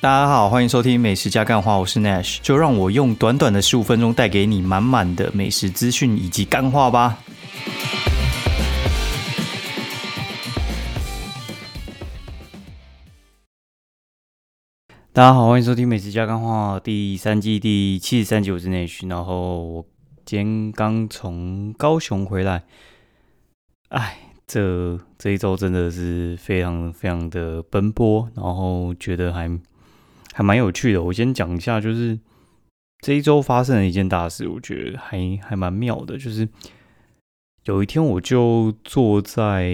[0.00, 7.18] 大家好，欢迎收听《美食加干话》，我是 Nash，就让我用短短的十五分钟带给你满满的美食资讯以及干话吧。
[15.12, 19.84] 大家好，欢迎收听《美食加干话》第三季第七十三集，我是 Nash，然后我
[20.24, 22.62] 今天刚从高雄回来，
[23.88, 24.18] 哎。
[24.50, 29.46] 这这一周真的是非常非常的奔波，然后觉得还
[30.38, 31.02] 还蛮有趣的。
[31.02, 32.16] 我先讲一下，就是
[33.00, 36.16] 这一周发生了一件大事，我觉得还还蛮妙的。
[36.16, 36.48] 就是
[37.64, 39.68] 有一天，我就坐在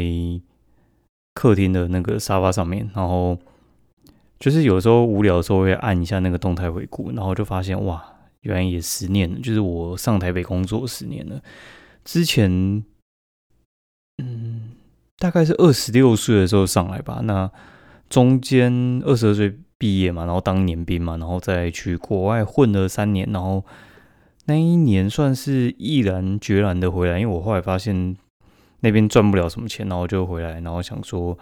[1.34, 3.38] 客厅的那个沙发上面，然后
[4.40, 8.02] 就是有时候无聊的时候会按一下那个动态回顾，然后就发现哇，
[8.40, 11.42] 原来也十年了，就是我上台北工作十年了，
[12.06, 12.82] 之前。
[14.22, 14.70] 嗯，
[15.18, 17.20] 大概是二十六岁的时候上来吧。
[17.24, 17.50] 那
[18.08, 23.62] 中间二十二岁毕业嘛，然后当年兵嘛，然后再去国外混了三年，然后
[24.46, 28.16] 那一年算是毅然决然的回来，因为我后来发现
[28.80, 31.36] 那边赚不了什么钱，然后就回来，然后想说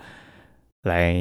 [0.82, 1.14] 来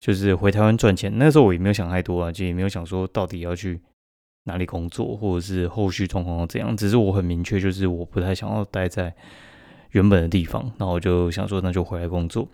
[0.00, 1.12] 就是回台湾赚钱。
[1.16, 3.80] 那时候我也没有想太多啊，就也没有想说到底要去
[4.46, 6.76] 哪里工作，或者是后续状况怎样。
[6.76, 9.14] 只是我很明确，就是我不太想要待在。
[9.92, 12.48] 原本的地方，那我就想说，那就回来工作。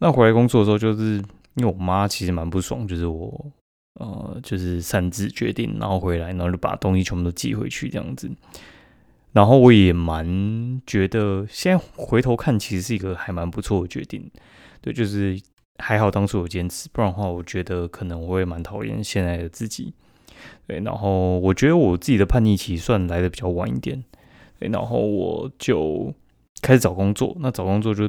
[0.00, 1.22] 那回来工作的时候，就是
[1.54, 3.52] 因为我妈其实蛮不爽，就是我
[4.00, 8.30] 呃，就是擅自决定，然后回来，然后就把东西全部都寄回去这样子。
[9.32, 14.30] 然后我也蛮觉得，现在回头看，其实是一个还蛮不错的决定。
[14.80, 15.40] 对，就是
[15.78, 19.94] 还好当初有坚持，不然的话，我觉得可能我会蛮讨厌现在的自己。
[20.66, 24.02] 对，然后我觉得我自己的叛逆期算来的比较晚一点。
[24.58, 26.14] 对，然后我就。
[26.60, 28.08] 开始找工作，那找工作就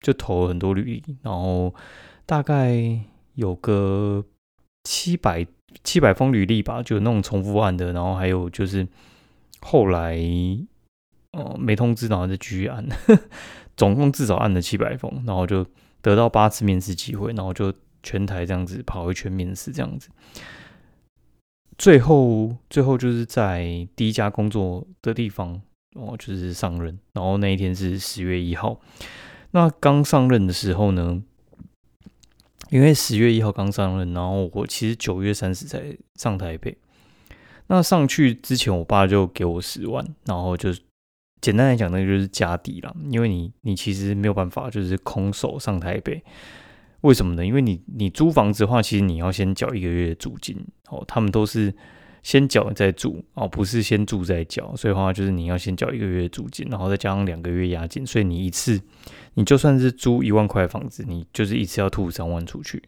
[0.00, 1.72] 就投了很多履历，然后
[2.26, 3.00] 大概
[3.34, 4.24] 有个
[4.84, 5.46] 七百
[5.82, 8.86] 七百封履历吧，就那种重复案的，然后还有就是
[9.60, 10.18] 后来
[11.32, 12.86] 哦没通知，然后再继续按，
[13.76, 15.66] 总共至少按了七百封，然后就
[16.00, 20.08] 得到八次面试机会，然后就全台这样子跑一圈面试这样子，
[21.76, 25.60] 最后最后就是在第一家工作的地方。
[25.96, 28.80] 哦，就是上任，然后那一天是十月一号。
[29.52, 31.22] 那刚上任的时候呢，
[32.74, 36.76] 因为十月一号刚上任，然后我其实九月三十才上台北。
[37.68, 40.74] 那上去之前，我爸就给我十万，然后就
[41.40, 42.92] 简单来讲，那个就是家底了。
[43.12, 46.20] 因为你你其实没有办法就是空手上台北，
[47.02, 47.46] 为什么呢？
[47.46, 50.66] 因为你你租房子的话，其实你要先缴一个月的租金。
[50.88, 51.72] 哦，他们都是。
[52.24, 58.80] 先缴再住哦，不是先住再缴，所以的话就是你要先缴一个月租金，然后再加上两个月押金，所以你一次
[59.34, 62.82] 你就算是租一万块房子，你就是一次要吐三万出去，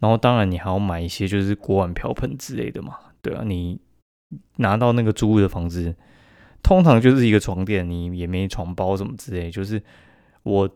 [0.00, 3.80] 然后当然你还要买一些就是锅碗瓢盆之类的嘛，对啊，你
[4.56, 5.94] 拿到那个租的房子，
[6.60, 9.80] 通常就是一个床垫，你也没床包什么之类，就是
[10.42, 10.68] 我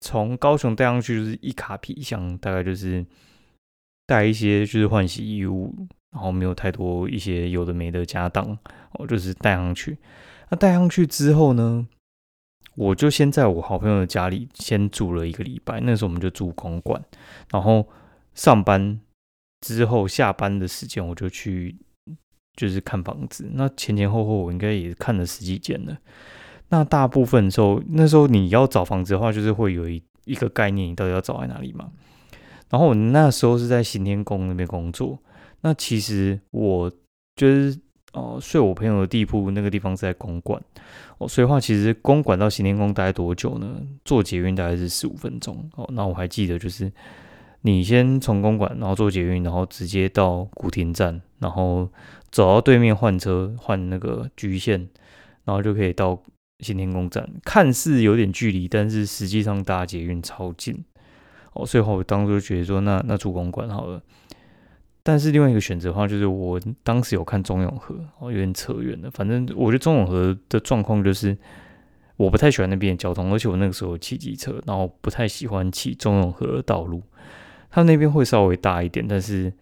[0.00, 3.06] 从高雄带上去就是一卡皮箱，大概就是
[4.08, 5.72] 带一些就是换洗衣物。
[6.12, 8.56] 然后没有太多一些有的没的家当，
[8.92, 9.96] 我就是带上去。
[10.50, 11.86] 那带上去之后呢，
[12.76, 15.80] 我就先在我好朋友的家里先住了一个礼拜。
[15.80, 17.02] 那时候我们就住公馆，
[17.50, 17.88] 然后
[18.34, 19.00] 上班
[19.62, 21.74] 之后下班的时间我就去
[22.54, 23.48] 就是看房子。
[23.54, 25.96] 那前前后后我应该也看了十几间了。
[26.68, 31.90] 那大部分时候那时候你要找房子的话，就是会有一一个概念，你到底要找在哪里嘛？
[32.68, 35.18] 然后我那时候是在行天宫那边工作。
[35.62, 36.90] 那其实我
[37.34, 37.78] 就是
[38.12, 40.62] 哦睡我朋友的地铺，那个地方是在公馆
[41.18, 43.80] 哦，所以话其实公馆到行天宫待多久呢？
[44.04, 45.88] 坐捷运大概是十五分钟哦。
[45.92, 46.92] 那我还记得就是
[47.62, 51.88] 你先从公馆，然后坐捷运，然后直接到古亭站，然后
[52.30, 54.88] 走到对面换车换那个局线，
[55.44, 56.20] 然后就可以到
[56.58, 57.28] 行天宫站。
[57.44, 60.84] 看似有点距离，但是实际上搭捷运超近
[61.52, 61.64] 哦。
[61.64, 64.02] 所以话我当初就觉得说，那那住公馆好了。
[65.04, 69.10] 但是另外一个选择的话，就是我当时有看中永和，哦，有点扯远了。
[69.10, 71.36] 反正我觉得中永和的状况就是，
[72.16, 77.02] 我不太喜欢那边交通，而且我那个时候骑机车，然后不太喜欢骑中永和的道路。
[77.68, 79.52] 它那边会稍微大一点，但是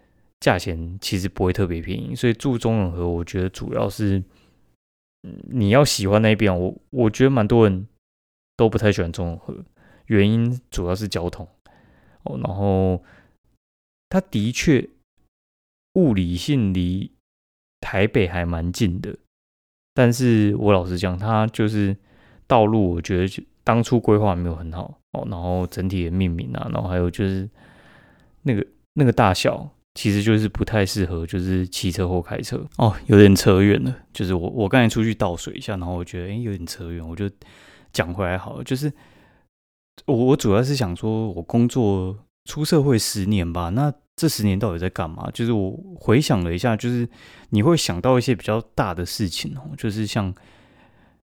[0.40, 2.14] 价钱其实不会特别便宜。
[2.14, 4.22] 所以住中永和，我觉得主要是，
[5.48, 7.86] 你要喜欢那边，我我觉得蛮多人
[8.58, 9.64] 都不太喜欢中永和，
[10.04, 11.48] 原因主要是交通
[12.24, 13.02] 哦，然后
[14.10, 14.86] 它的确。
[15.94, 17.10] 物理性离
[17.80, 19.16] 台北还蛮近的，
[19.94, 21.96] 但是我老实讲，它就是
[22.46, 25.26] 道路，我觉得当初规划没有很好哦。
[25.30, 27.48] 然后整体的命名啊，然后还有就是
[28.42, 33.96] 那个那个大小，其实就是不太适合，就是骑车或开车哦，有点扯远了。
[34.12, 37.28] 就是我我刚才出去倒水一下，然后我觉得哎有点扯远，我就
[37.92, 38.64] 讲回来好了。
[38.64, 38.92] 就是
[40.06, 45.30] 我我主要是想说，我工作出社会十年吧，那这十年到底在干嘛？
[45.32, 47.08] 就是我回想了一下，就是
[47.48, 50.34] 你会想到一些比较大的事情哦，就是像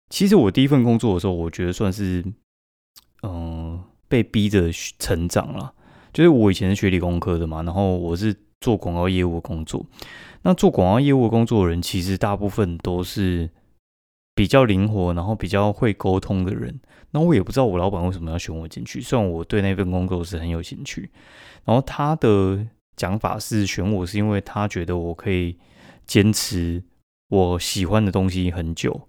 [0.10, 2.24] 其实我第一份工作的时候，我觉得算是
[3.24, 5.74] 嗯被逼着成长了。
[6.14, 8.36] 就是我以前是学理工科的嘛，然后我是。
[8.64, 9.86] 做广告业务的工作，
[10.44, 13.50] 那做广告业务的工作的人，其实大部分都是
[14.34, 16.80] 比较灵活，然后比较会沟通的人。
[17.12, 21.12] 那我也不知道我老板为什么要选我进去，虽然我对那份工作是很有兴趣。
[21.66, 25.58] 然后他的讲法是选我是因为他觉得我可以
[26.06, 26.84] 坚持
[27.30, 29.08] 我喜欢的东西很久。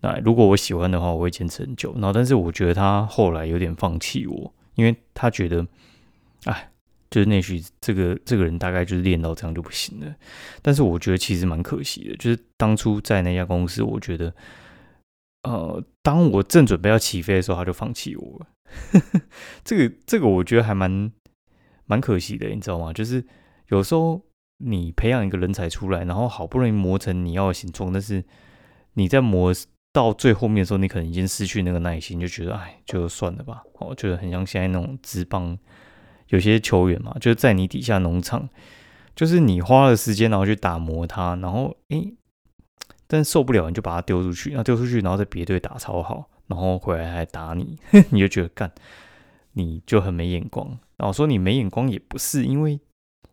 [0.00, 1.92] 那如果我喜欢的话，我会坚持很久。
[1.94, 5.66] 然后，但是我觉得他后来有点放弃我，因为他觉得，
[6.44, 6.70] 哎。
[7.10, 10.14] 就是内需这个这个人大概就是练到这样就不行了，
[10.60, 12.14] 但是我觉得其实蛮可惜的。
[12.16, 14.34] 就是当初在那家公司，我觉得，
[15.44, 18.46] 呃，当我正准备要起飞的时候，他就放弃我了。
[19.64, 21.10] 这个这个我觉得还蛮
[21.88, 22.92] 蛮可惜的，你知道吗？
[22.92, 23.24] 就是
[23.70, 24.22] 有时候
[24.58, 28.22] 你培养一个人才出来，然后好不容易磨成你要的形状，但是
[28.92, 29.52] 你在磨
[29.92, 33.62] 到最后面的时候，你可能已经失去那个耐心，就觉得哎，就算了吧。
[33.80, 35.58] 哦，觉得很像现在那种直棒。
[36.28, 38.46] 有些球员嘛，就是在你底下农场，
[39.16, 42.14] 就是你花了时间，然后去打磨他，然后诶，
[43.06, 47.78] 但受不了，你就把他丢出去，然后丢出去，然后在别队打超好，然后回来还打你，
[48.12, 48.70] 你就觉得干，
[49.58, 50.78] 你就很没眼光。
[50.96, 52.80] 然后说你没眼光也不是，因为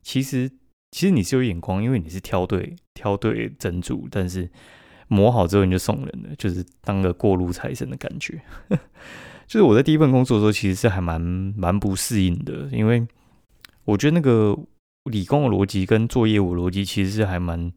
[0.02, 0.50] 其实
[0.92, 4.50] 其实你是有眼光，因为你是挑对挑对珍珠，但是
[5.08, 8.42] 磨好之后你就送人了，就是当个过路财神的感觉。
[9.48, 13.06] 就是我在第一份工作的时候，其实是还蛮蛮不适应的，因为
[13.86, 14.58] 我觉得那个
[15.04, 17.72] 理工的逻辑跟做业务逻辑其实是还蛮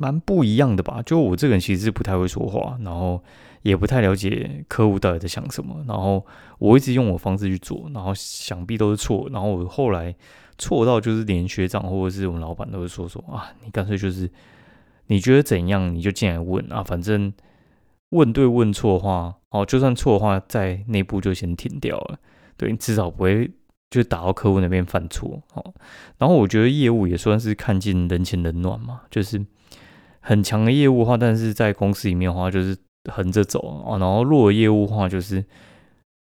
[0.00, 1.02] 蛮不一样的吧。
[1.04, 3.22] 就我这个人其实是不太会说话，然后
[3.62, 6.26] 也不太了解客户到底在想什么，然后
[6.58, 10.14] 我一直用我方式去做，然后想必都是错，然后我后来
[10.58, 14.28] 错到就是连学长或者是我们老板都会说说啊，你干脆就是
[15.06, 17.32] 你觉得怎样你就进来问啊，反正。
[18.10, 22.18] 问对问错话，哦，就算错的话，在内部就先停掉了。
[22.56, 23.48] 对你至少不会
[23.88, 25.40] 就打到客户那边犯错。
[25.54, 25.72] 哦，
[26.18, 29.40] 然后我觉得业务也算是看尽人情冷暖嘛，就是
[30.20, 32.76] 很强的业务话，但是在公司里面的话，就是
[33.10, 33.98] 横着走啊。
[33.98, 35.44] 然后弱的业务话，就是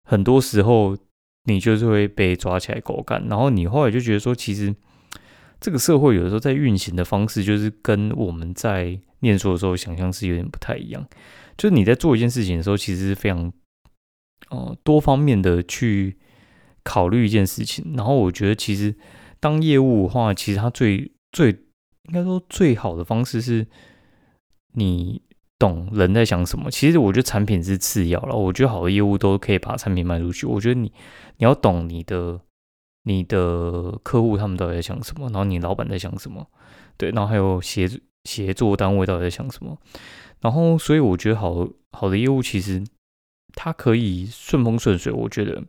[0.09, 0.97] 很多时候
[1.45, 3.27] 你就是会被抓起来狗干。
[3.29, 4.75] 然后你后来就觉得说，其实
[5.61, 11.07] 这个社会有的时候在运行的方式，就是跟我们在念书的时候想象是有点不太一样。
[11.57, 13.53] 就是你在做一件事情的时候，其实是非常，
[14.51, 16.17] 呃，多方面的去
[16.83, 17.93] 考虑一件事情。
[17.97, 18.95] 然后我觉得，其实
[19.39, 21.57] 当业务的话，其实它最最
[22.09, 23.67] 应该说最好的方式是，
[24.75, 25.23] 你
[25.59, 26.71] 懂人在想什么。
[26.71, 28.35] 其实我觉得产品是次要了。
[28.35, 30.47] 我觉得好的业务都可以把产品卖出去。
[30.47, 30.93] 我觉得你
[31.37, 32.41] 你要懂你的
[33.05, 36.47] 你的客户他们到底在想什么，然后你老板在想什么，
[36.97, 37.89] 对，然后还有协
[38.25, 39.79] 协作单位到底在想什么。
[40.41, 42.83] 然后，所以我觉得好好的业务其实
[43.55, 45.13] 它可以顺风顺水。
[45.13, 45.63] 我觉得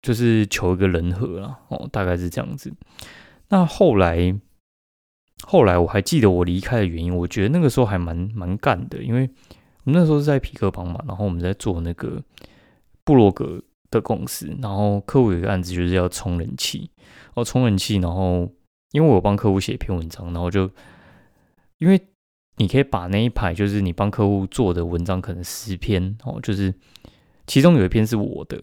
[0.00, 2.72] 就是求一个人和了哦，大概是这样子。
[3.50, 4.34] 那后来，
[5.42, 7.16] 后来我还记得我离开的原因。
[7.16, 9.28] 我觉得那个时候还蛮蛮干的，因为
[9.84, 12.22] 我们那时候是在皮克邦嘛，然后我们在做那个
[13.04, 16.90] 布洛格的公司，然后客户有个案子就是要充人气
[17.34, 17.96] 哦，充人气。
[17.96, 18.50] 然后
[18.92, 20.70] 因为我帮客户写一篇文章，然后就
[21.78, 22.00] 因为。
[22.56, 26.74] 你可以把那一排，就是你帮客户做的文章，可能十篇哦，就是
[27.46, 28.62] 其中有一篇是我的，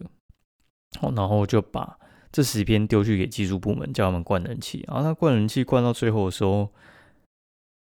[1.00, 1.97] 哦，然后就把
[2.30, 4.84] 这十篇丢去给技术部门，叫他们灌人气。
[4.86, 6.72] 然后他灌人气灌到最后的时候，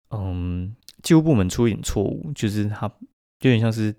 [0.09, 2.88] 嗯，技术部门出一点错误，就是他
[3.41, 3.95] 有点像是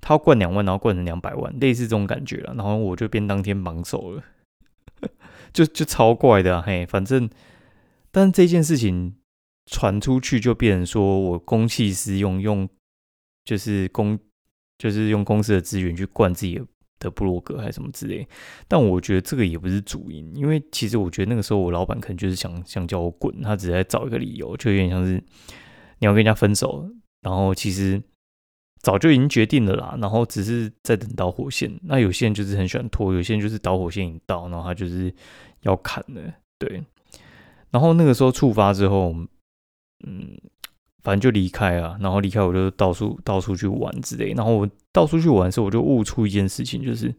[0.00, 2.54] 他要灌两万，然后灌成两百万，类似这种感觉了。
[2.54, 4.22] 然后我就变当天榜首了，
[5.52, 7.28] 就就超怪的嘿，反正，
[8.10, 9.14] 但这件事情。
[9.70, 12.68] 传出去就变成说我公器私用，用
[13.44, 14.18] 就是公
[14.76, 16.66] 就是用公司的资源去灌自己的
[17.02, 18.26] 的布洛格还是什么之类。
[18.68, 25.22] 但我觉得这个也不是主因，因为其实我觉得那个时候我老板可能就是想想叫我滚，他只是在找一个理由，就有点像是
[25.98, 26.88] 你要跟人家分手，
[27.20, 28.02] 然后其实
[28.80, 31.70] 早就已经决定了啦，然后只是在等导火线。
[31.82, 35.14] 那有些人就是很喜欢拖，有些人就是导火线已到，然后他就是
[35.62, 36.82] 要砍的，对。
[37.70, 39.14] 然后那个时候触发之后。
[40.04, 40.36] 嗯，
[41.02, 44.32] 反正就离开啊，然后离开我就到处到处去玩之类。
[44.34, 47.14] 然后我到处去玩的时候，我就悟出一件事情，就是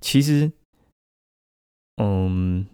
[0.00, 0.50] 其实，
[2.02, 2.66] 嗯，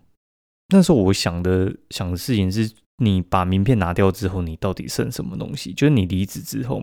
[0.68, 5.72] 那时候我想的想的事情是，你把名片拿掉之后，你到底剩什么东西？
[5.72, 6.82] 就是你离职之后，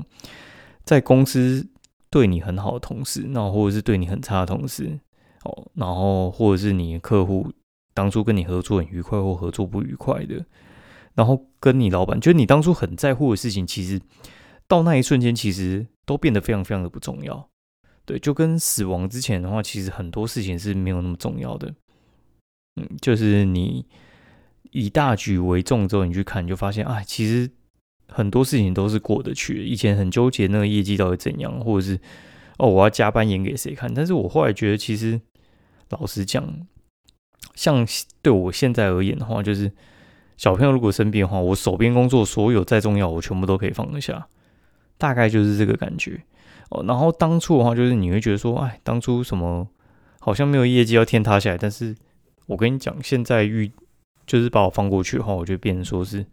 [0.84, 1.68] 在公司
[2.10, 5.00] 对你很好的同事，那或者是对你很差的同事，
[5.44, 7.52] 哦，然后或者是你客户
[7.94, 10.46] 当初跟你合作很愉快或合作不愉快的，
[11.20, 14.00] 然后跟你老板，就是你当初很在乎的事情，其实
[14.70, 17.50] 到那一瞬间，其实都变得非常非常的不重要。
[18.06, 21.76] 对，就跟死亡之前的话，其实很多事情是没有那么重要的。
[22.78, 23.86] 嗯，就是你
[24.72, 27.52] 以大局为重之后，你去看，就发现，哎，其实
[28.08, 29.66] 很多事情都是过得去。
[29.66, 32.00] 以前很纠结那个业绩到底怎样，或者是
[32.58, 33.94] 哦，我要加班演给谁看？
[33.94, 35.20] 但是我后来觉得，其实
[35.90, 36.66] 老实讲，
[37.56, 37.86] 像
[38.22, 39.70] 对我现在而言的话，就是
[40.40, 44.26] 小朋友如果生病的话，我手边工作所有再重要，我全部都可以放得下，
[44.98, 46.24] 大概就是这个感觉。
[46.70, 49.68] 哦，然后当初的话，就是你会觉得说，哎，当初什么
[50.22, 51.94] 好像没有业绩要天塌下来，但是
[52.46, 53.70] 我跟你讲，现在遇
[54.26, 56.26] 就是把我放过去的话，我就变成说是，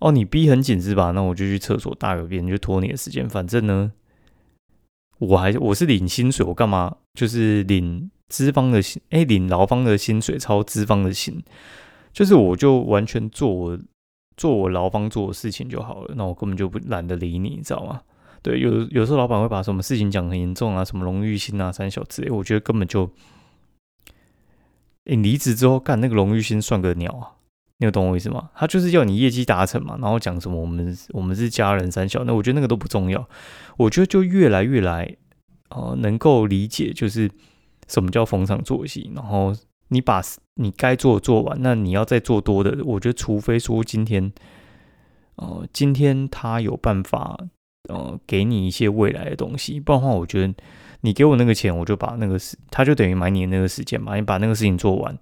[0.00, 1.12] 哦，你逼很紧是吧？
[1.12, 3.28] 那我就去厕所大个便，就拖你的时间。
[3.28, 3.92] 反正呢，
[5.18, 9.00] 我还我是领薪水，我干嘛就是领资方的薪？
[9.10, 11.40] 哎，领劳方的薪水超资方的薪，
[12.12, 13.78] 就是我就完全做我
[14.36, 16.14] 做我劳方做的事情就好了。
[16.16, 18.00] 那我根本就不懒得理你，你知道吗？
[18.42, 23.10] 对，有有时候老板会把什么事情讲很严重啊，什么荣誉心啊、三小之类，我觉得根本就，
[25.04, 27.36] 你离职之后干那个荣誉心算个鸟啊！
[27.76, 28.50] 你有懂我意思吗？
[28.54, 33.28] 他就是要你业绩达成嘛，然后讲什么我们我们是家人三小，那我觉得那个都不重要。
[33.76, 35.16] 我觉得就越来越来，
[35.68, 37.30] 呃，能够理解就是
[37.88, 39.54] 什么叫逢场作戏，然后
[39.90, 40.20] 你把
[40.54, 44.32] 你该做做完，那你要再做多的，我觉得除非说今天，
[45.36, 47.38] 呃，今天他有办法。
[47.88, 50.54] 呃，给你一些未来的东西，不然的话，我觉得
[51.00, 54.14] 你给我那个钱，我就把那个事，他就等于买你的那个时间嘛。
[54.14, 55.18] 你把那个事情做完，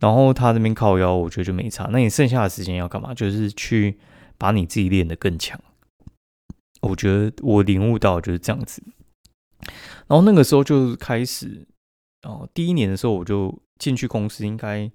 [0.00, 1.88] 然后他这边靠腰，我觉得就没差。
[1.92, 3.14] 那你剩下的时间要干嘛？
[3.14, 3.96] 就是去
[4.36, 5.58] 把你自己练得更强。
[6.82, 8.82] 我觉得我领悟到就是这样子。
[10.06, 11.66] 然后那个时候就开始，
[12.24, 14.90] 哦，第一年的时候我就进去公司，应该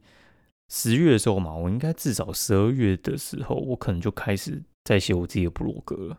[0.69, 6.17] 十月的时候嘛，我应该至少十二月的时候，我可能就开始在写我自己的部落格了。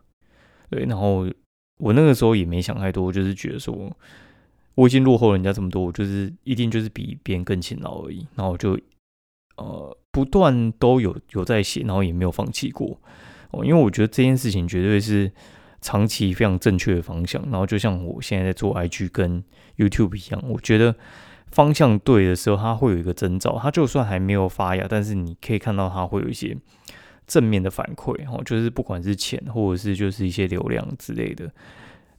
[0.69, 1.27] 对，然后
[1.79, 3.91] 我那个时候也没想太多，就是觉得说
[4.75, 8.25] 我已经落后人家这么多，我就是一定就是比别人更勤劳而已。
[8.35, 8.79] 然后就
[9.57, 12.99] 呃不断都有有在写，然后也没有放弃过
[13.51, 15.31] 哦，因为我觉得这件事情绝对是
[15.81, 17.41] 长期非常正确的方向。
[17.43, 19.43] 然后就像我现在在做 IG 跟
[19.77, 20.95] YouTube 一样，我觉得
[21.51, 26.57] 方向对的时候，它会有一个征兆，它就算还没有发芽，但是你可以看到它会有一些。
[27.27, 31.49] 正面的反馈，哦，就是不管是钱或者是就是一些流量之类的，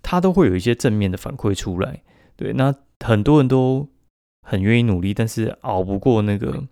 [0.01, 2.03] 它都会有一些正面的反馈出来。
[2.35, 2.75] 对，那
[3.05, 3.87] 很多人都
[4.49, 6.67] 很愿意努力，但是熬不过那个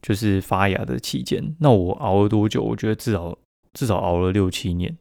[0.00, 1.56] 就是发芽的期间。
[1.58, 2.62] 那我熬了多久？
[2.62, 3.36] 我觉得至少
[3.72, 4.96] 至少熬了六七年。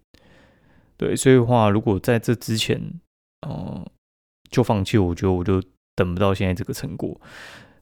[0.95, 2.81] 对，所以的话，如果在这之前，
[3.47, 3.85] 嗯，
[4.49, 5.61] 就放弃，我觉得我就
[5.97, 7.19] 等不到现在这个成果。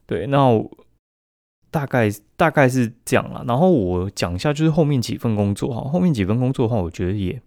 [0.06, 0.68] 对，那。
[1.68, 7.38] 大概大概是这样了，然后我讲一下，就是后面几份工作哈，后面几份工作的话，我觉得也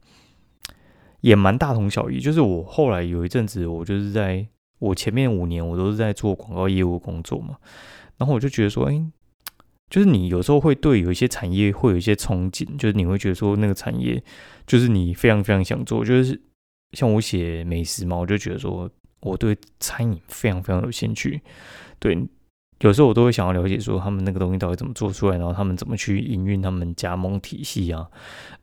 [1.22, 2.20] 也蛮大同小异。
[2.20, 4.46] 就是我后来有一阵子，我就是在
[4.78, 7.58] 我前面五年，我都是在做广告业务工作嘛，
[8.18, 9.02] 然后我就觉得说，哎，
[9.90, 14.22] 就是你有时候会对有一些产业会有一些憧憬，就是你会觉得说那个产业
[14.68, 16.40] 就是你非常非常想做，就是
[16.92, 18.88] 像我写美食嘛，我就觉得说
[19.22, 21.42] 我对餐饮非常非常有兴趣，
[22.00, 22.28] 对。
[22.82, 28.08] 有时候我都会想要了解，说他们那个东西到底怎么做出来，然后他们怎么去营运他们加盟体系啊，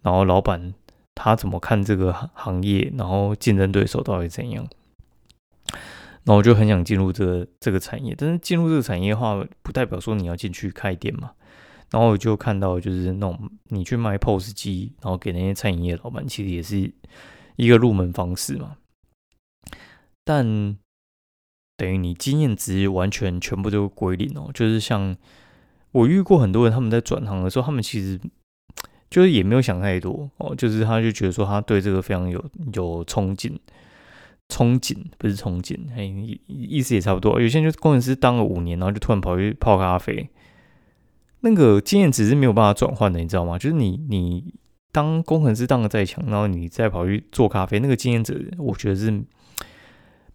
[0.00, 0.72] 然后老板
[1.14, 4.66] 他怎么看这个行业，然后竞争对手到底怎样，
[6.24, 11.32] 然后我就很想进入这个这个产业，但是进入这个产业的话，不代表说你要进去开店嘛，
[11.90, 16.90] 然后我就看到就是那种你去卖 POS 机，然后给那些餐饮业老板，其实也是
[17.56, 18.78] 一个入门方式嘛，
[20.26, 20.76] 但。
[21.78, 25.14] 等于你经验值完全全部都归零哦，就是像
[25.92, 28.18] 我遇过很多人，他们在转行的时候，他们其实
[29.10, 32.42] 就是也没有想太多哦，就是他就觉得说他对这个非常有
[32.72, 33.52] 有憧憬，
[34.48, 36.08] 憧憬不是憧憬，嘿，
[36.46, 37.38] 意思也差不多。
[37.38, 40.30] 有些人就工程师当了五年，然后就突然跑去泡咖啡，
[41.40, 43.58] 那个经验值是没有办法转换的，你知道吗？
[43.58, 44.54] 就是你你
[44.92, 49.22] 当工程师当的再强，然后你再跑去做咖啡，那个经验值我觉得是。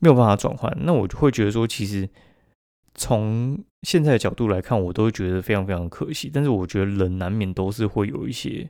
[0.01, 2.10] 没有办法转换，那我就会觉得说，其实
[2.96, 6.29] 从现在的角度来看，我都觉得非常非常可惜。
[6.34, 8.67] 但是我觉得人难免都是会有一些，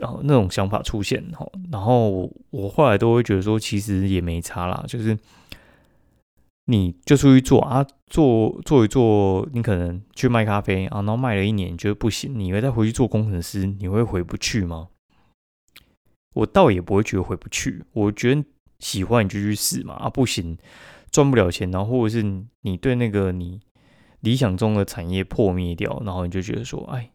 [0.00, 1.44] 然后那种想法出现哈。
[1.72, 5.18] 然后我后来都会觉得说，其实也没差啦，就是
[6.66, 14.88] 你就出去做啊，做做一做，你可能去卖咖啡啊，然后卖了一年觉得不行，你会再回去做工程师，你会回不去吗？
[16.34, 18.44] 我倒也不会觉得回不去，我觉得
[18.78, 20.56] 喜欢你就去试嘛啊，不行
[21.10, 23.60] 赚不了钱，然后或者是你对那个你
[24.20, 27.10] 理想中的产业破灭掉，然后你就觉得说，哎，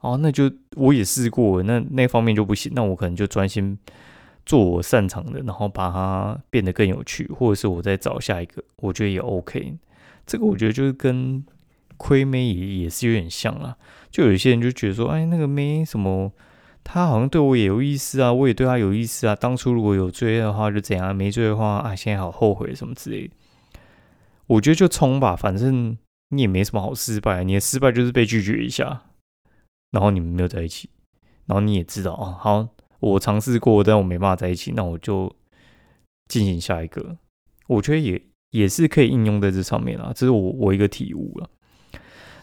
[0.00, 3.78] 哦，那就我也试过，那那方面就不行，那我可能就专心
[4.44, 9.76] 做我擅长的，然后把它变得更有趣，或者是我再找下一个，我觉得也 OK。
[10.24, 11.44] 这个我觉得就是跟
[11.96, 13.76] 亏妹也也是有点像啦，
[14.10, 16.32] 就有些人就觉得说，哎，那个妹什么。
[16.88, 19.34] 他好像对我也有意思啊，我也对他有意思啊。
[19.34, 23.34] 当初如果有追的话就怎样，没追的话啊，现在好后悔什么之类的。
[24.46, 29.02] 我觉得就冲吧，反正你也没什么好失败，你的失败就是被拒绝一下，
[29.90, 30.88] 然后你们没有在一起，
[31.46, 32.68] 然后你也知道啊，好，
[33.00, 35.34] 我尝试过，但我没办法在一起，那我就
[36.28, 37.16] 进行下一个。
[37.66, 41.50] 我觉得也也是可以应用在这上面啊，这是我我一个体悟了。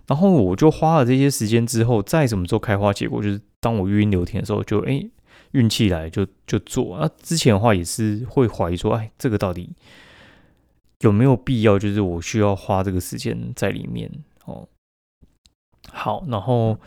[0.06, 5.10] 然后我就花了这些时间之后，再什么时候开花结果，就是当我语音聊天的时候，就哎
[5.54, 7.10] 运气来就就做啊。
[7.22, 9.72] 之前的话也是会怀疑说，哎，这个到底
[11.00, 11.80] 有没有必要？
[11.80, 14.12] 就是我需要花这个时间在里面
[14.46, 14.68] 哦。
[15.90, 16.78] 好，然后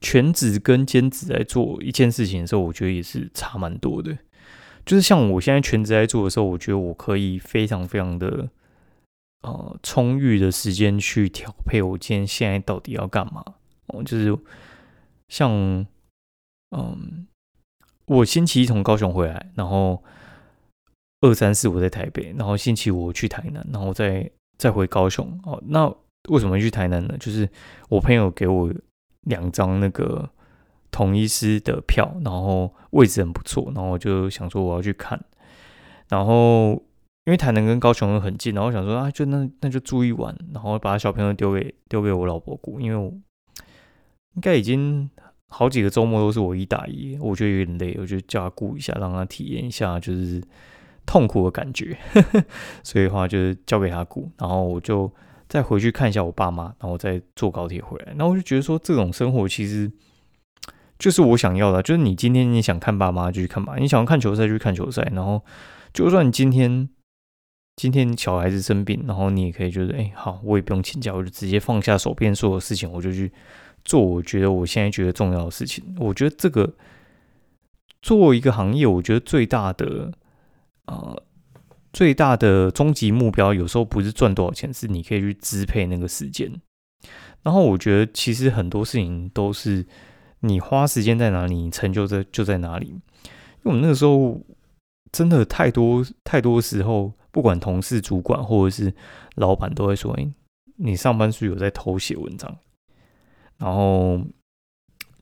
[0.00, 4.18] 全职跟兼职在做一件事情的时候，我觉得也是差蛮多的。
[4.84, 8.50] 就是像我现在全职在做的时候，我觉得我可以非常非常的。
[9.40, 13.44] 呃，充裕的时间去调配我今天现在到底要干嘛？
[13.86, 14.36] 哦，就是
[15.28, 15.86] 像，
[16.70, 17.26] 嗯，
[18.06, 20.02] 我星期一从高雄回来，然后
[21.20, 25.40] 二三四我在台北，然后星期五去台南，然后再再回高雄。
[25.44, 25.86] 哦，那
[26.28, 27.16] 为什么去台南呢？
[27.18, 27.48] 就是
[27.88, 28.72] 我朋友给我
[29.22, 30.28] 两张那个
[30.90, 35.24] 同一师的票，然后位置很不错，然后我就想说我要去看，
[36.08, 36.82] 然后。
[37.26, 43.12] 因为台南跟高雄又很近，然后想说啊，就那那就住一晚，然后把小朋友丢给丢给我老婆姑，因为我
[44.34, 45.10] 应该已经
[45.48, 50.42] 好几个周末都是我一打一，我觉得有点累，我就叫他顾一下，让他体验一下就是
[51.06, 51.96] 痛苦的感觉，
[52.84, 55.10] 所以的话就是交给他顾，然后我就
[55.48, 58.12] 再回去看一下我爸妈，然后再坐高铁回来。
[58.16, 59.90] 然后我就觉得说，这种生活其实
[60.98, 65.42] 就是我想要的，就是你今天你想看爸妈就去看吧，你想要看球赛就去看球赛，然后
[65.92, 66.88] 就算你今天。
[67.80, 73.30] 今天小孩子生病，然后你也可以觉得，哎，好，我也不用请假，我就直接放下手边所有事情，我就去
[73.88, 75.82] 做我觉得我现在觉得重要的事情。
[75.98, 76.74] 我觉得这个
[78.02, 80.12] 做一个行业，我觉得最大的
[80.84, 81.22] 呃
[81.92, 86.52] 最大的终极目标，有时候不是赚多少钱，是你可以去支配那个时间。
[87.42, 89.86] 然后我觉得其实很多事情都是
[90.40, 92.88] 你花时间在哪里，你成就在就在哪里。
[92.88, 94.40] 因为我们那个时候
[95.10, 97.14] 真的太多太多时候。
[97.30, 98.92] 不管同事、主管或者是
[99.36, 100.26] 老板，都会说：“哎，
[100.76, 102.56] 你上班是有在偷写文章，
[103.58, 104.20] 然后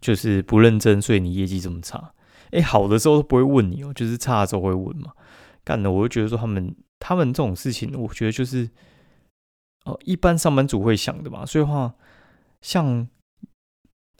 [0.00, 2.12] 就是不认真，所以你业绩这么差。”
[2.52, 5.12] 哎，好的时候都不会问你哦，就是差的时候会问嘛。
[5.64, 8.70] 干的，我就觉得说他们他们这种事情，我觉得就是
[9.84, 11.44] 哦，一般上班族会想的嘛。
[11.44, 11.92] 所以话，
[12.60, 13.08] 像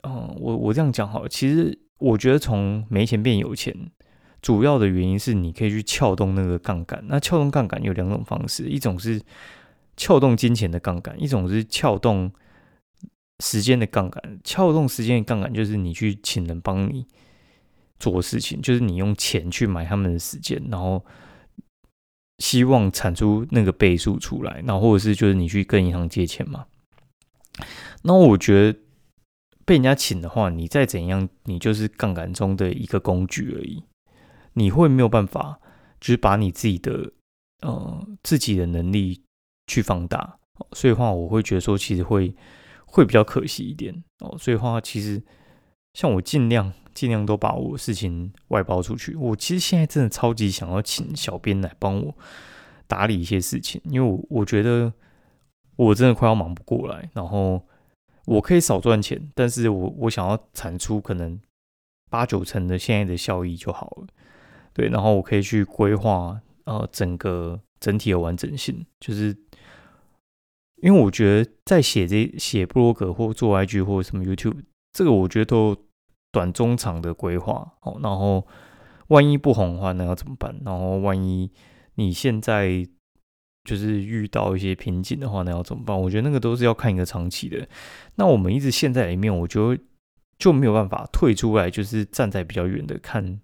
[0.03, 3.73] 嗯，我我这样讲好了，其实我觉得从没钱变有钱。
[4.39, 7.03] 主要的原因是你可以去撬动那个杠杆。
[7.07, 9.21] 那撬动杠杆有两种方式，一种是
[9.95, 12.31] 撬动金钱的杠杆，一种是撬动
[13.43, 14.39] 时间的杠杆。
[14.43, 17.05] 撬动时间的杠杆就是你去请人帮你
[17.99, 21.03] 做事情，就是你用钱去买他们的时间，然后
[22.39, 26.65] 希望产出那个倍数出来，然后或者是就是你去跟银行借钱嘛。
[28.03, 28.79] 那我觉得
[29.65, 33.83] 被人家请的话，你再怎样，你就是杠杆中的一个工具而已。
[34.53, 35.59] 你会没有办法，
[35.99, 37.11] 就是把你自己的
[37.61, 39.23] 呃自己的能力
[39.67, 40.37] 去放大，
[40.73, 42.33] 所以话我会觉得说，其实会
[42.87, 44.35] 会比较可惜一点哦。
[44.39, 45.23] 所以话其实
[45.93, 49.15] 像我尽量尽量都把我事情外包出去。
[49.15, 52.17] 我其实现在真的超级想要请小编来帮我
[52.87, 54.91] 打理一些事情，因为我我觉得
[55.75, 57.09] 我真的快要忙不过来。
[57.13, 57.63] 然后
[58.25, 61.39] 我可以少赚钱，但是我我想要产出可能
[62.09, 64.07] 八九成的现在的效益就好了。
[64.73, 69.35] 对，然后我可以去规划呃整个整体的完整性，就是
[70.81, 74.61] 因为我觉得在写这写布洛格或做 IG 或者什么 YouTube，
[74.93, 75.75] 这个我觉得都
[76.31, 77.99] 短中长的规划哦。
[78.01, 78.45] 然后
[79.07, 80.55] 万一不红的话，那要怎么办？
[80.63, 81.51] 然后万一
[81.95, 82.87] 你现在
[83.63, 85.99] 就是遇到一些瓶颈的话，那要怎么办？
[85.99, 87.67] 我觉得那个都是要看一个长期的。
[88.15, 89.81] 那我们一直陷在里面，我觉得
[90.37, 93.39] 就没有办法退出来，就是站在比较远的看。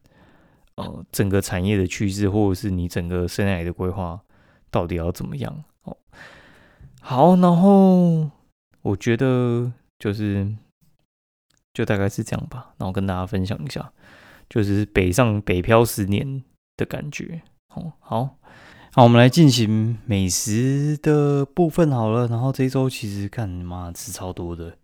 [0.76, 4.20] 呃，整个产业的趋势，或者是你整个生涯的规划，
[4.72, 5.64] 到底要怎么样？
[7.06, 8.32] 好，然后
[8.82, 10.56] 我觉得就是
[11.74, 13.92] 就大概是这样吧，然后跟大家分享一下，
[14.50, 16.42] 就是北上北漂十年
[16.78, 17.42] 的感觉。
[17.76, 18.38] 哦，好，
[18.94, 22.26] 好，我们来进行美食的部分好了。
[22.30, 24.78] 然后这一周其实看妈吃超多的，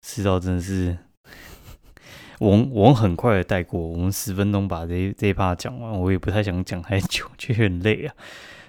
[0.00, 0.96] 吃到真的是。
[2.40, 8.14] 我我很快的带过，我们十分钟把这这一趴讲完，我也不太想讲太久， 就很累啊。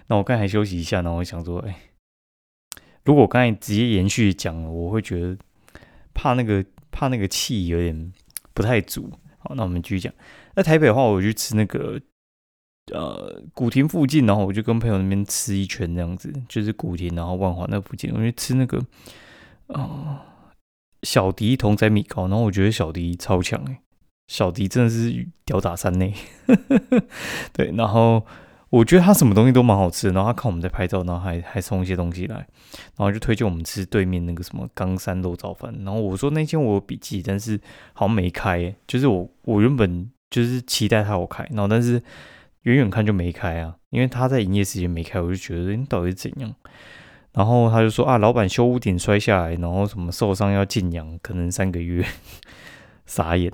[0.08, 1.74] 那我刚才休息一下，然后我想说，哎，
[3.06, 5.38] 如果刚才直接延续讲，我会觉得
[6.14, 8.14] 怕那个怕那个气有点
[8.54, 9.12] 不太足。
[9.40, 10.14] 好，那我们继续讲。
[10.56, 12.00] 在台北的话，我去吃那个
[12.94, 18.86] 呃古亭附近，然后我就跟朋友那边吃一圈这样子，就是古亭，然后万华那附近，我去吃那个
[19.68, 20.26] 啊。
[21.04, 23.82] 小迪同仔米糕，然后我觉得小迪超强哎，
[24.28, 26.14] 小迪真的是吊打三内，
[27.52, 28.24] 对，然后
[28.72, 37.60] 我觉得他什么东西都蛮好吃，然后他看我们在拍照，然后还还送一些东西来，然后就推荐我们吃对面那个什么冈山肉燥饭，然后我说那天我有笔记，但是
[37.94, 42.02] 好像没开，就是我我原本就是期待他有开，然后但是
[42.64, 46.54] 远远看就没开啊，因为他在营业时间没开，我就觉得你到底是怎样？
[47.34, 52.06] 然后他就说啊，老板修屋顶摔下来，然后什么受伤要静养，可能三个月，
[53.06, 53.52] 傻眼。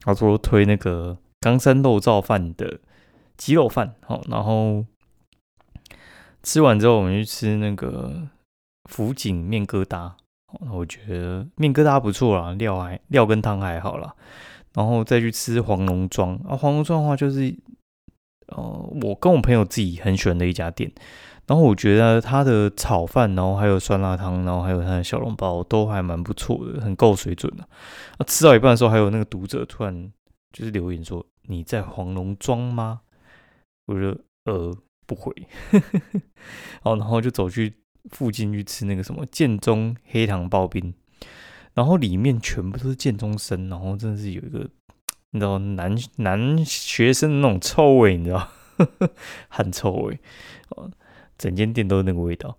[0.00, 2.78] 他说推那个冈山肉燥饭的
[3.36, 4.84] 鸡肉饭，好，然后
[6.42, 8.28] 吃完之后我们去吃那个
[8.90, 10.12] 福井面疙瘩，
[10.70, 14.14] 我觉得面疙瘩不错啦，料还料跟汤还好啦。
[14.74, 17.56] 然后再去吃黄龙庄啊，黄龙庄的话就是，
[18.48, 18.62] 呃，
[19.02, 20.92] 我跟我朋友自己很喜欢的一家店。
[21.46, 27.62] 然后我觉得他的炒饭，然后还有酸辣汤，然后还有他的小笼包都还蛮不错的，很够水准的。
[28.18, 30.12] 啊，吃到一半的时候，还有那个读者突然
[30.52, 33.00] 就是留言说：“你在黄龙庄吗？”
[33.86, 35.32] 我说：“呃，不回。
[36.82, 37.74] ”哦，然后就走去
[38.10, 40.94] 附近去吃那个什么建中黑糖刨冰，
[41.74, 44.68] 然后里面全部都是建中生，然后真的是有一个
[45.32, 48.48] 你知道男男学生的那种臭味，你知道，
[49.48, 50.18] 很臭味
[50.70, 50.90] 哦。
[51.38, 52.56] 整间店都是那个味道，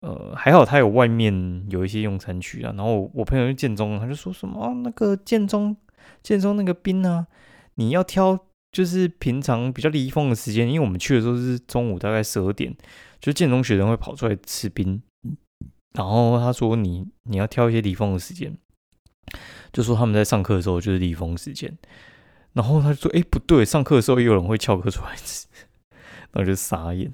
[0.00, 2.72] 呃，还好他有外面有一些用餐区啊。
[2.76, 5.76] 然后我朋友去建中，他就说什么那个建中
[6.22, 7.28] 建中那个冰啊，
[7.76, 8.44] 你要挑
[8.76, 12.76] 就是平常比较离峰的时间，因为我们去的时候是中午大概十二点，
[13.18, 15.00] 就建中学生会跑出来吃冰。
[15.94, 18.54] 然后他说你你要挑一些离峰的时间，
[19.72, 21.74] 就说他们在上课的时候就是离峰时间。
[22.52, 25.46] 然后他就说哎不对，上课的时候也有人会翘课出来吃，
[26.32, 27.10] 然后就傻眼。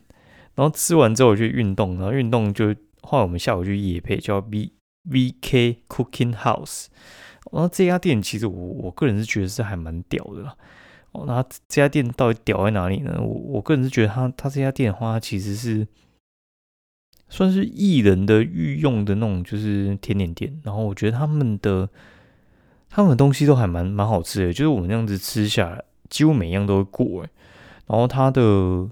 [0.56, 4.72] 然后吃完之后我去运动，然后运动就后来我们下午去野配叫 V
[5.08, 6.86] V K Cooking House，
[7.52, 10.56] 然后这家店其实我我个人是觉得是还蛮屌的啦。
[11.12, 13.18] 哦，那这家店到底屌在哪里呢？
[13.20, 15.86] 我我个人是觉得他他这家店的话，其实是
[17.28, 20.60] 算是艺人的御用的那种就是甜点店。
[20.64, 21.88] 然后我觉得他们的
[22.88, 27.30] 他们的东西都还蛮蛮好吃的，就是我们那样子吃下来，几乎每样都会过哎。
[27.86, 28.88] 然后它的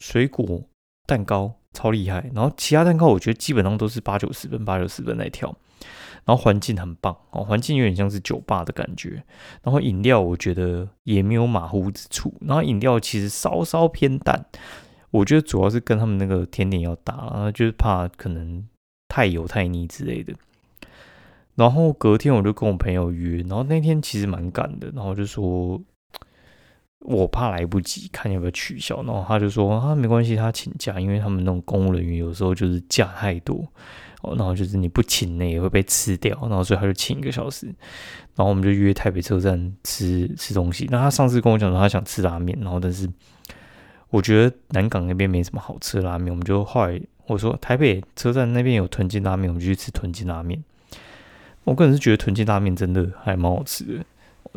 [0.00, 0.62] 水果
[1.06, 5.54] 蛋糕超厉害，然后其他蛋糕我觉得基本上都是八九十分、八九十分来跳，
[6.26, 9.22] 然后环境很棒哦，环境有点像是酒吧的感觉，
[9.62, 14.44] 然后饮料我觉得也没有马虎之处，然后饮料其实稍稍偏淡，
[15.10, 18.66] 我觉得主要是跟他们那个甜点要搭，然后就是怕可能
[19.08, 20.34] 太油太腻之类的。
[21.54, 25.80] 然后隔天我就跟我朋友约，然后那天其实蛮赶的，然后就说。
[27.00, 28.96] 我怕来不及，看要不要取消。
[29.04, 33.64] 然后他就说啊，没关系，他请假，因为他们那种公务人员有时候就是假太多
[34.34, 37.66] 然后就是你不请呢也会被吃掉，然后所以他就请一个小时。
[38.34, 40.86] 然后我们就约台北车站吃吃东西。
[40.90, 43.08] 那他上次跟我讲说他想吃拉面，然后但是
[44.10, 50.62] 我觉得南港那边没什么好吃的拉面，我们就后来我说台北车站那边有屯金拉面，我们就去吃屯金拉面。
[51.64, 54.04] 我个人是觉得屯金拉面真的还蛮好吃的。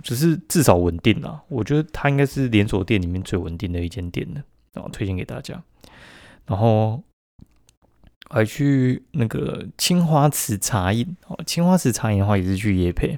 [0.03, 5.61] 只是至少稳定啊，我觉得它应该是连锁店里面最稳定的一间店了，然后推荐给大家。
[6.45, 7.03] 然后
[8.29, 13.17] 还去那个青花瓷茶饮哦，青花瓷茶饮的话也是去夜配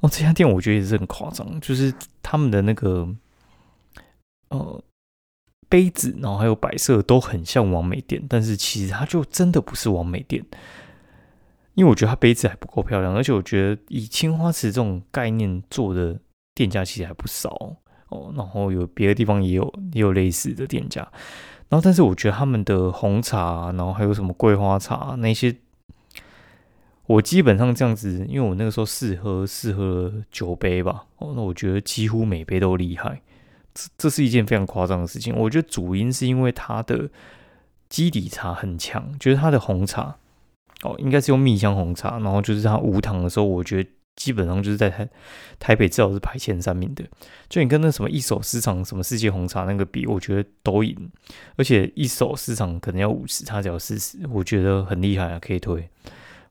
[0.00, 0.08] 哦。
[0.08, 3.08] 这家店我觉得也是很夸张，就是他们的那个
[4.48, 4.82] 呃
[5.68, 10.44] 杯子，然后还有摆设都很像王美店，但是其实它就真的不是王美店。
[11.74, 16.16] 因为我觉得它杯子还不够漂亮，而且我觉得以青花瓷这种概念做的
[16.54, 17.50] 店家其实还不少
[18.10, 18.32] 哦。
[18.36, 21.10] 然后有别的地方也有也有类似的店家，
[21.74, 25.56] 然后但是我觉得他们的红茶，然后还有什么桂花茶那些，
[27.06, 33.20] 我基本上这样子，因为我那个时候试喝试喝酒杯吧，哦，那我觉得几乎每杯都厉害，
[33.74, 35.34] 这这是一件非常夸张的事情。
[35.34, 37.10] 我觉得主因是因为它的。
[37.90, 40.16] 基底茶很强，就是它的红茶
[40.82, 45.08] 哦，应该是用蜜香红茶，然后就是它无糖的时候，我觉得基本上就是在台
[45.58, 47.04] 台北至少是排前三名的。
[47.48, 51.10] 就你跟那什么一手市场什么世界红茶那个比，我觉得都赢。
[51.56, 55.88] 而且一手市场可能要五十，它只要四十，我觉得很厉害啊，可以推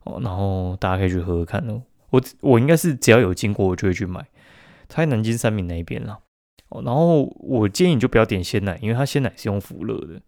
[0.04, 0.20] 哦。
[0.22, 1.82] 然后大家可以去喝喝看哦。
[2.10, 4.24] 我我应该是只要有经过，我就会去买。
[4.88, 6.18] 它在南京三明那一边啦。
[6.68, 10.20] 哦，然后我建议你就不要点鲜奶，因为它鲜奶是用福乐的。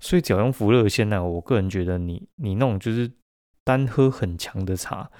[0.00, 3.10] 所以只要用福乐鲜奶，我个人觉得你你那种就是
[3.64, 5.10] 单喝很强的茶，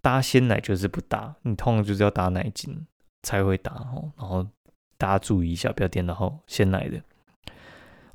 [0.00, 2.86] 搭鲜奶就是不搭，你通常就是要搭奶精
[3.22, 4.10] 才会搭哦。
[4.18, 4.46] 然后
[4.96, 7.00] 大家注意一下，不要点到后鲜奶的。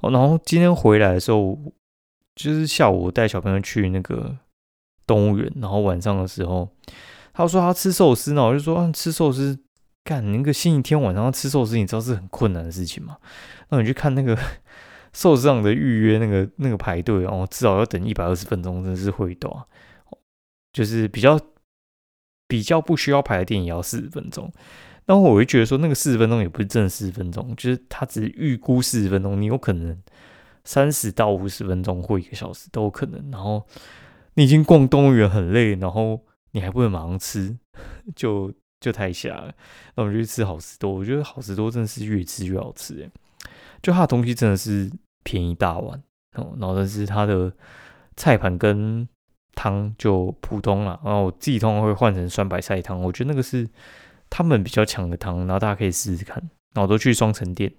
[0.02, 1.58] 哦，然后今天回来的时候，
[2.36, 4.38] 就是下午带小朋友去那个
[5.08, 6.70] 动物园，然后晚上的时候，
[7.34, 9.60] 他说他吃寿司呢，我就说啊吃寿司，
[10.04, 13.18] 干那个星期天晚上吃寿司，你知道是很困难的事情吗？
[13.70, 14.38] 那你去看那个。
[15.16, 19.66] 寿司上的预约那个那个排队哦，至少要等一百二十分钟，真的是会多。
[20.74, 21.40] 就是比较
[22.48, 24.52] 比较不需要排的店也要四十分钟。
[25.06, 29.98] 然后我会觉得说，那个四十分钟也不是真的四十分钟，就是他只是预估四十分钟，你有可能
[30.64, 33.32] 三十到五十分钟或一个小时都有可能。
[33.32, 33.66] 然后
[34.34, 36.20] 你已经逛动物园很累，然后
[36.52, 37.58] 你还不能马上吃，
[38.16, 39.54] 就就太瞎了。
[39.96, 43.10] 那我们就去吃好吃多，我觉得好吃多真的是越吃越好吃诶，
[43.82, 44.92] 就它的东西真的是。
[45.28, 46.00] 便宜大碗，
[46.34, 47.52] 然后但是它的
[48.16, 49.10] 菜盘跟
[49.56, 53.68] 汤就普通了，然后我自己通常会换成酸白菜汤，我觉得那个是
[54.30, 56.50] 他们比较强的汤，然后大家可以试试看。
[56.74, 57.72] 然后都去双城店，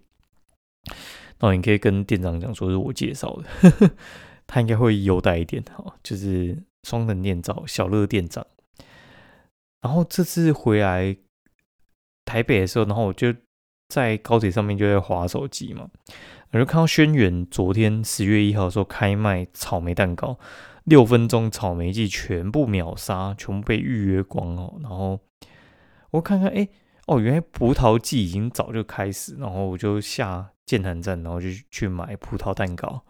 [0.87, 3.91] 然后你可以跟店长讲说是我介绍的，
[4.49, 8.47] 他应该会优待一点哈，就是双城店找小乐店长。
[9.83, 11.15] 然后这次回来
[12.25, 13.35] 台北的时候，然后我就
[13.91, 15.91] 在高铁上面就在划手机嘛。
[16.53, 20.39] 我就看到轩辕昨天十月一号的时候开卖草莓蛋糕，
[20.87, 24.79] 六分钟草莓季全部秒杀，全部被预约光哦。
[24.81, 25.19] 然后
[26.13, 26.69] 我看看，哎，
[27.07, 29.35] 哦，原来葡萄季已经早就开始。
[29.35, 33.03] 然后我就下建潭站，然后就去买葡萄蛋糕。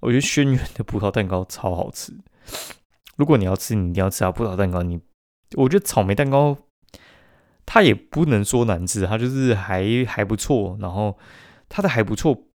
[0.00, 2.14] 我觉得轩辕的葡萄蛋糕超好吃。
[3.16, 4.82] 如果你要吃，你一定要吃它葡萄蛋糕。
[4.82, 4.98] 你，
[5.56, 6.56] 我觉得草莓蛋糕
[7.66, 10.78] 它也不能说难吃，它就是还还不错。
[10.80, 11.18] 然后
[11.68, 12.47] 它的还不错。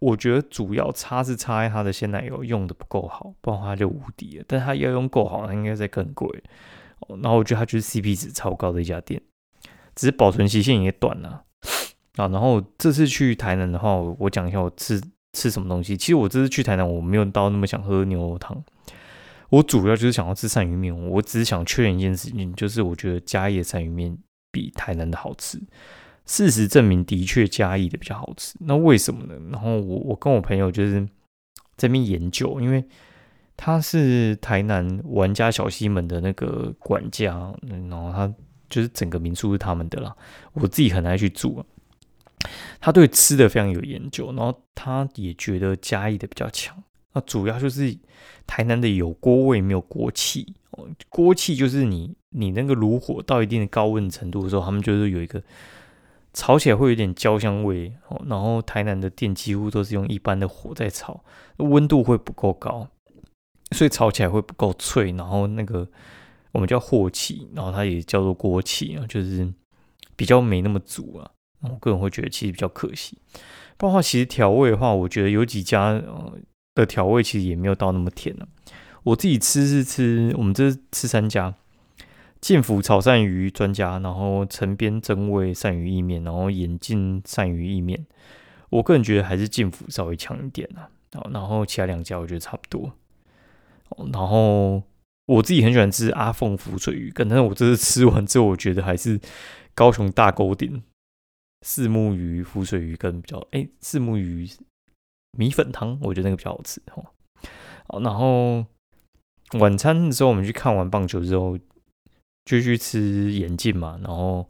[0.00, 4.44] 我觉得主要差是差在它的鲜奶油用的不够好，不然它就无敌了。
[4.46, 6.28] 但它要用够好，它应该再更贵。
[7.08, 9.20] 然后我觉得它就是 CP 值超高的一家店，
[9.94, 11.44] 只是保存期限也短了
[12.16, 12.26] 啊。
[12.28, 15.00] 然后这次去台南的话，我讲一下我吃
[15.32, 15.96] 吃什么东西。
[15.96, 18.64] 其实我这次去台南，我没有到那么想喝牛肉汤，
[19.50, 20.94] 我主要就是想要吃鳝鱼面。
[21.10, 24.16] 我只是想确认一件事情，就是我觉得嘉义鳝鱼面
[24.50, 25.60] 比台南的好吃。
[26.26, 28.56] 事实证明，的确嘉义的比较好吃。
[28.58, 29.34] 那为什么呢？
[29.52, 31.08] 然后我我跟我朋友就是
[31.76, 32.84] 这边研究，因为
[33.56, 38.34] 他是台南玩家小西门的那个管家，然后他
[38.68, 40.16] 就是整个民宿是他们的啦。
[40.54, 41.64] 我自己很爱去住，
[42.80, 46.76] 他对吃的非常有研究，然后他也觉得嘉义的比较强。
[47.12, 47.96] 那主要就是
[48.48, 50.54] 台南的有锅味，没有锅气。
[51.08, 55.40] 锅气就是你你那个炉火到一定的高温程度的时候，他们就是有一个。
[56.36, 57.90] 炒起来会有点焦香味，
[58.26, 61.24] 然后台南的店几乎都是用一般的火在炒，
[61.56, 62.88] 温度会不够高，
[63.70, 65.88] 所以炒起来会不够脆，然后那个
[66.52, 69.50] 我们叫火气，然后它也叫做锅气啊，就是
[70.14, 71.30] 比较没那么足啊。
[71.62, 73.16] 我个人会觉得其实比较可惜。
[73.78, 76.00] 包括其实调味的话，我觉得有几家
[76.74, 78.46] 的调味其实也没有到那么甜啊。
[79.04, 81.54] 我自己吃是吃，我们这吃三家。
[82.40, 88.06] 晋福炒鳝鱼专家，然后陈边真味鳝鱼意面，然后眼镜鳝鱼意面。
[88.68, 90.90] 我个人觉得还是晋福稍微强一点啊。
[91.32, 92.92] 然后其他两家我觉得差不多。
[94.12, 94.82] 然后
[95.26, 99.18] 我自己很喜欢吃阿凤浮水鱼羹，但是我这次吃完之后，我觉得还是
[99.74, 100.82] 高雄大沟顶
[101.62, 104.48] 四目鱼浮水鱼羹比较哎，四目鱼
[105.36, 107.06] 米粉汤，我觉得那个比较好吃哦。
[107.88, 108.66] 好，然后
[109.58, 111.58] 晚餐的时候，我们去看完棒球之后。
[112.46, 114.48] 就去吃眼镜嘛，然后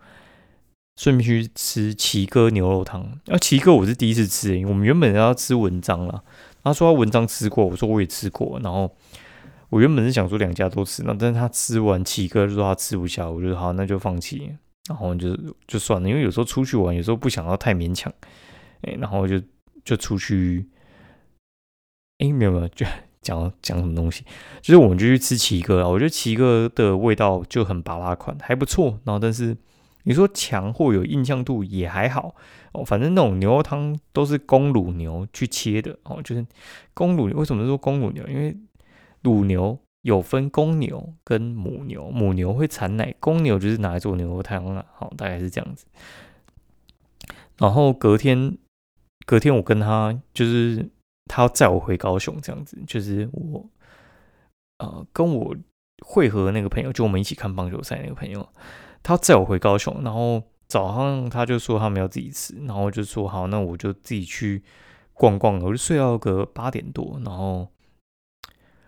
[0.97, 3.03] 顺便去吃奇哥牛肉汤。
[3.27, 6.23] 啊，奇哥我是第一次吃，我们原本要吃文章啦，
[6.63, 8.61] 他说他文章吃过，我说我也吃过。
[8.63, 8.95] 然后
[9.71, 14.55] 我原本是想说两家都吃，那但是他吃完奇哥就说他吃不下，我就好那就放弃，
[14.89, 15.35] 然后就
[15.67, 16.07] 就算了。
[16.09, 18.13] 因为有时候出去玩，有时候不想要太勉强，
[18.83, 19.41] 哎，然后就
[19.85, 20.67] 就出去，
[22.19, 22.85] 哎，没有没有就。
[23.27, 24.25] 讲讲什么东西？
[24.63, 29.01] 就是我们就去吃奇哥啊，我觉得奇哥的味道就很巴拉款，还不错。
[29.05, 29.57] 然后但是
[30.05, 32.37] 你说强或有印象度也还好
[32.73, 36.47] 哦，反正那种牛肉汤都是公乳牛去切的哦，就是
[36.95, 37.25] 公乳。
[37.37, 38.25] 为什么说公乳牛？
[38.29, 38.57] 因为
[39.23, 44.87] 乳牛有分公牛跟母牛，母牛会产奶，公牛就是拿来做牛肉汤了。
[44.95, 45.85] 好，大概是这样子。
[47.59, 48.57] 然后隔天，
[49.27, 50.89] 隔天我跟他就是
[51.27, 53.69] 他要载我回高雄，这样子，就是我
[54.79, 55.55] 呃跟我
[56.05, 58.49] 会合那个朋友，就我们一起看棒球赛那个朋友。
[59.03, 64.63] 他载我回高雄，然后早上他就说他们要自己吃，然后就说好，那我就自己去
[65.13, 65.61] 逛逛。
[65.61, 67.69] 我就睡到个八点多，然后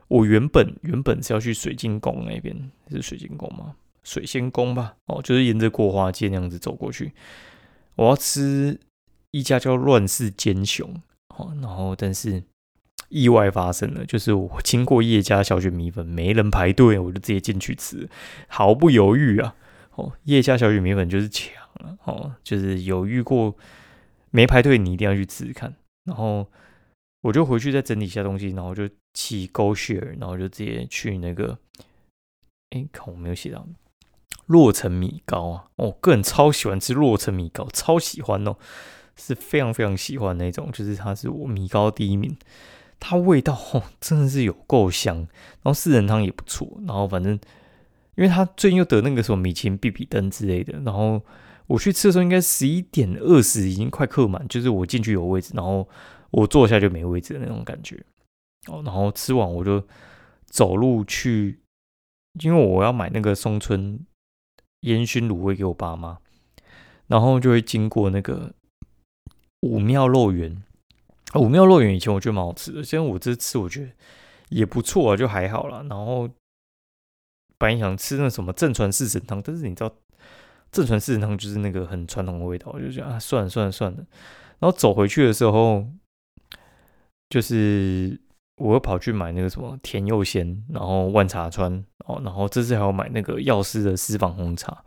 [0.09, 3.77] 我原本原本是要去水晶宫那边，是水晶宫吗？
[4.05, 7.13] 水仙宫吧，哦，就是沿着国华街那样子走过去。
[7.95, 8.81] 我要吃
[9.33, 11.03] 一家叫乱世奸雄，
[11.39, 12.43] 哦，然后但是
[13.09, 18.09] 意外发生了，就是我经过叶家小卷米粉，没人排队，我就直接进去吃，
[18.49, 19.55] 毫不犹豫啊。
[19.95, 23.57] 哦，叶家小雨米粉就是强了哦，就是有遇过
[24.31, 25.75] 没排队，你一定要去吃看。
[26.05, 26.47] 然后
[27.23, 31.59] 我就回去再整理一下东西，然后就起 Go Share，然后就直接去那个，
[32.71, 33.67] 哎，看我没有写到
[34.47, 38.57] 洛城米糕啊，我个人超喜欢吃洛城米糕，超喜欢哦，
[39.19, 42.35] 是非常非常喜欢那种，就是它是我米糕第一名，
[42.99, 43.59] 它味道
[44.01, 47.39] 真的是有够香，然后四人汤也不错，然后反正。
[48.17, 51.25] 因为他最近又得那个什么米其林必比登之类的，然后
[51.69, 55.89] 我去吃的时候应该十一点二十，已经快客满，就是我进去有位置，然后
[56.33, 58.05] 我坐下就没位置的那种感觉。
[58.67, 59.81] 哦，然后吃完我就
[60.47, 61.61] 走路去，
[62.43, 64.01] 因为我要买那个松村
[64.81, 66.19] 烟熏卤味给我爸妈，
[67.07, 68.53] 然后就会经过那个
[69.61, 70.63] 武庙肉圆。
[71.35, 73.91] 武庙肉圆以前我觉得蛮好吃的，现在我这次我觉得
[74.49, 75.85] 也不错啊，就还好了。
[75.85, 76.29] 然后。
[77.61, 79.93] 本来想吃那什么正传四神汤，但是你知道
[80.71, 83.99] 正传四神汤就是那个很传统的味道，我就觉得啊，算了算了算了。
[84.61, 85.85] 然后走回去的时候，
[87.29, 88.17] 就是
[88.59, 94.85] 我又跑去买那个什么甜又鲜，然后万茶川哦，然后这次还要买那个药师的私房红茶。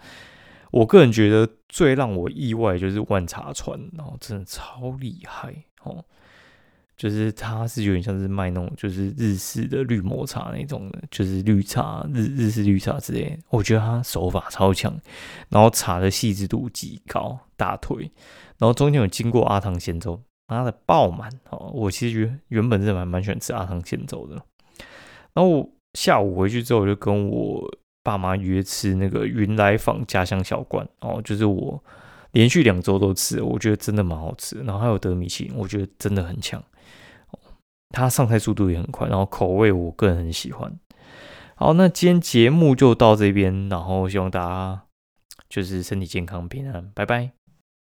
[0.72, 5.54] 我个人觉得最让我意外就是万茶川，然后真的超厉害
[5.84, 6.04] 哦。
[6.98, 13.40] 就是它是有点像是卖那种就是日式的绿抹茶那种的，就是绿茶日日式绿茶之类。
[13.50, 14.96] 我觉得它手法超强，
[15.50, 18.12] 然后茶的细致度极高，大腿，
[18.60, 21.72] 然后中间有经过阿唐咸粥，妈的爆满哦！
[21.74, 24.36] 我其实原本是蛮蛮喜欢吃阿唐咸粥的。
[25.34, 27.68] 然后下午回去之后，我就跟我
[28.04, 31.84] 爸妈约吃那个云来坊家乡小馆哦，就是我
[32.32, 34.60] 连续两周都吃，我觉得真的蛮好吃。
[34.62, 36.64] 然后还有德米奇，我觉得真的很强。
[37.90, 40.80] 它上菜速度也很快，然后口味我个人很喜欢。
[41.56, 44.82] 好，那今天节目就到这边，然后希望大家
[45.50, 47.41] 就是身体健康平安，拜拜。